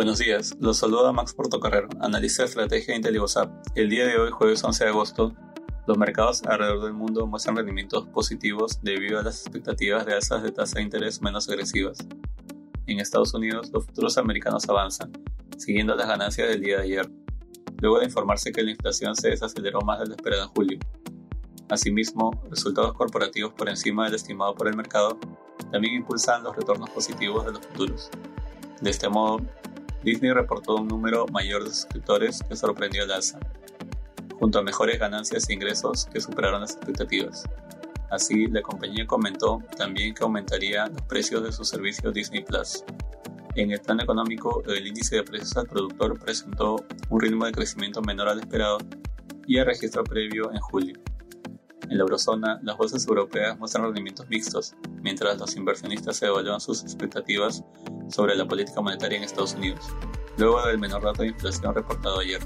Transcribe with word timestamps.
Buenos 0.00 0.18
días, 0.18 0.56
los 0.58 0.78
saluda 0.78 1.12
Max 1.12 1.34
Portocarrero, 1.34 1.90
analista 2.00 2.42
de 2.42 2.48
estrategia 2.48 2.94
de 2.94 2.96
IntelliGoSap. 2.96 3.52
El 3.74 3.90
día 3.90 4.06
de 4.06 4.16
hoy, 4.16 4.30
jueves 4.30 4.64
11 4.64 4.84
de 4.84 4.88
agosto, 4.88 5.34
los 5.86 5.98
mercados 5.98 6.42
alrededor 6.44 6.84
del 6.84 6.94
mundo 6.94 7.26
muestran 7.26 7.54
rendimientos 7.54 8.06
positivos 8.06 8.80
debido 8.82 9.20
a 9.20 9.22
las 9.22 9.42
expectativas 9.42 10.06
de 10.06 10.14
alzas 10.14 10.42
de 10.42 10.52
tasa 10.52 10.78
de 10.78 10.84
interés 10.84 11.20
menos 11.20 11.50
agresivas. 11.50 11.98
En 12.86 12.98
Estados 12.98 13.34
Unidos, 13.34 13.70
los 13.74 13.84
futuros 13.84 14.16
americanos 14.16 14.66
avanzan, 14.70 15.12
siguiendo 15.58 15.94
las 15.94 16.08
ganancias 16.08 16.48
del 16.48 16.62
día 16.62 16.78
de 16.78 16.84
ayer, 16.84 17.10
luego 17.82 17.98
de 17.98 18.06
informarse 18.06 18.52
que 18.52 18.62
la 18.62 18.70
inflación 18.70 19.14
se 19.14 19.28
desaceleró 19.28 19.82
más 19.82 20.00
de 20.00 20.06
lo 20.06 20.12
esperado 20.14 20.44
en 20.44 20.48
julio. 20.48 20.78
Asimismo, 21.68 22.42
resultados 22.48 22.94
corporativos 22.94 23.52
por 23.52 23.68
encima 23.68 24.06
del 24.06 24.14
estimado 24.14 24.54
por 24.54 24.66
el 24.66 24.78
mercado 24.78 25.18
también 25.70 25.92
impulsan 25.92 26.42
los 26.42 26.56
retornos 26.56 26.88
positivos 26.88 27.44
de 27.44 27.52
los 27.52 27.66
futuros. 27.66 28.10
De 28.80 28.88
este 28.88 29.10
modo, 29.10 29.42
Disney 30.02 30.32
reportó 30.32 30.76
un 30.76 30.88
número 30.88 31.26
mayor 31.26 31.64
de 31.64 31.70
suscriptores 31.70 32.42
que 32.48 32.56
sorprendió 32.56 33.02
al 33.04 33.12
alza, 33.12 33.38
junto 34.38 34.58
a 34.58 34.62
mejores 34.62 34.98
ganancias 34.98 35.48
e 35.48 35.52
ingresos 35.52 36.06
que 36.06 36.20
superaron 36.20 36.62
las 36.62 36.76
expectativas. 36.76 37.44
Así, 38.10 38.46
la 38.48 38.62
compañía 38.62 39.06
comentó 39.06 39.62
también 39.76 40.14
que 40.14 40.24
aumentaría 40.24 40.86
los 40.86 41.02
precios 41.02 41.44
de 41.44 41.52
su 41.52 41.64
servicio 41.64 42.10
Disney 42.10 42.42
Plus. 42.42 42.84
En 43.56 43.72
el 43.72 43.80
plan 43.80 44.00
económico, 44.00 44.62
el 44.66 44.86
índice 44.86 45.16
de 45.16 45.22
precios 45.22 45.56
al 45.56 45.66
productor 45.66 46.18
presentó 46.18 46.84
un 47.08 47.20
ritmo 47.20 47.44
de 47.44 47.52
crecimiento 47.52 48.00
menor 48.00 48.28
al 48.28 48.40
esperado 48.40 48.78
y 49.46 49.58
el 49.58 49.66
registro 49.66 50.02
previo 50.02 50.50
en 50.52 50.60
julio. 50.60 51.09
En 51.90 51.98
la 51.98 52.04
eurozona, 52.04 52.60
las 52.62 52.76
bolsas 52.76 53.04
europeas 53.08 53.58
muestran 53.58 53.84
rendimientos 53.84 54.28
mixtos, 54.28 54.76
mientras 55.02 55.36
los 55.38 55.56
inversionistas 55.56 56.22
evalúan 56.22 56.60
sus 56.60 56.84
expectativas 56.84 57.64
sobre 58.08 58.36
la 58.36 58.46
política 58.46 58.80
monetaria 58.80 59.18
en 59.18 59.24
Estados 59.24 59.54
Unidos, 59.54 59.88
luego 60.38 60.64
del 60.66 60.78
menor 60.78 61.02
dato 61.02 61.22
de 61.22 61.28
inflación 61.30 61.74
reportado 61.74 62.20
ayer. 62.20 62.40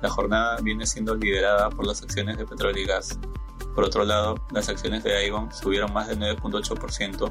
La 0.00 0.08
jornada 0.08 0.56
viene 0.62 0.86
siendo 0.86 1.14
liderada 1.14 1.68
por 1.68 1.86
las 1.86 2.02
acciones 2.02 2.38
de 2.38 2.46
petróleo 2.46 2.82
y 2.82 2.86
gas. 2.86 3.18
Por 3.74 3.84
otro 3.84 4.06
lado, 4.06 4.36
las 4.52 4.70
acciones 4.70 5.04
de 5.04 5.14
Aegon 5.14 5.52
subieron 5.52 5.92
más 5.92 6.08
del 6.08 6.18
9.8%, 6.18 7.30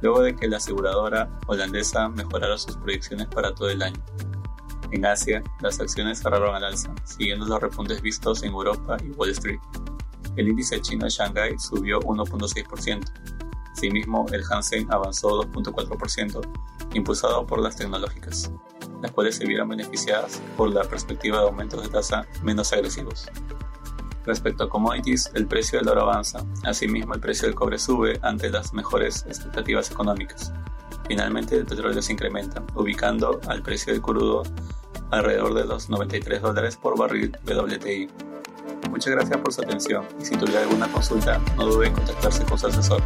luego 0.00 0.22
de 0.22 0.34
que 0.34 0.48
la 0.48 0.56
aseguradora 0.56 1.38
holandesa 1.46 2.08
mejorara 2.08 2.58
sus 2.58 2.76
proyecciones 2.78 3.28
para 3.28 3.54
todo 3.54 3.70
el 3.70 3.80
año. 3.80 4.02
En 4.90 5.06
Asia, 5.06 5.44
las 5.60 5.78
acciones 5.78 6.20
cerraron 6.20 6.56
al 6.56 6.64
alza, 6.64 6.92
siguiendo 7.04 7.46
los 7.46 7.60
repuntes 7.60 8.02
vistos 8.02 8.42
en 8.42 8.50
Europa 8.50 8.96
y 9.04 9.10
Wall 9.10 9.30
Street. 9.30 9.60
El 10.38 10.48
índice 10.48 10.80
chino 10.80 11.04
de 11.04 11.10
Shanghai 11.10 11.58
subió 11.58 12.00
1.6%. 12.00 13.04
Asimismo, 13.72 14.24
el 14.32 14.42
Hansen 14.50 14.90
avanzó 14.90 15.42
2.4%, 15.42 16.40
impulsado 16.94 17.46
por 17.46 17.60
las 17.60 17.76
tecnológicas 17.76 18.50
las 19.02 19.12
cuales 19.12 19.36
se 19.36 19.46
vieron 19.46 19.68
beneficiadas 19.68 20.40
por 20.56 20.72
la 20.72 20.82
perspectiva 20.84 21.38
de 21.38 21.44
aumentos 21.44 21.82
de 21.82 21.88
tasa 21.88 22.26
menos 22.42 22.72
agresivos. 22.72 23.26
Respecto 24.24 24.64
a 24.64 24.68
commodities, 24.68 25.30
el 25.34 25.46
precio 25.46 25.78
del 25.78 25.88
oro 25.88 26.02
avanza, 26.02 26.44
asimismo 26.64 27.14
el 27.14 27.20
precio 27.20 27.46
del 27.48 27.54
cobre 27.54 27.78
sube 27.78 28.18
ante 28.22 28.50
las 28.50 28.74
mejores 28.74 29.24
expectativas 29.26 29.90
económicas. 29.90 30.52
Finalmente 31.06 31.56
el 31.56 31.64
petróleo 31.64 32.02
se 32.02 32.12
incrementa, 32.12 32.62
ubicando 32.74 33.40
al 33.48 33.62
precio 33.62 33.92
del 33.92 34.02
crudo 34.02 34.42
alrededor 35.10 35.54
de 35.54 35.64
los 35.64 35.88
93 35.88 36.42
dólares 36.42 36.76
por 36.76 36.98
barril 36.98 37.34
WTI. 37.46 38.08
Muchas 38.98 39.14
gracias 39.14 39.38
por 39.38 39.52
su 39.52 39.62
atención 39.62 40.04
y 40.20 40.24
si 40.24 40.36
tuviera 40.36 40.62
alguna 40.62 40.90
consulta 40.90 41.40
no 41.56 41.66
dude 41.66 41.86
en 41.86 41.94
contactarse 41.94 42.42
con 42.44 42.58
su 42.58 42.66
asesor. 42.66 43.00